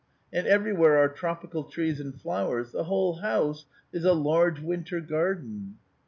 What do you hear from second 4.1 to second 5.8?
large winter garden."